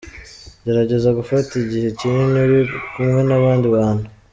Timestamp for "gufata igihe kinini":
1.19-2.37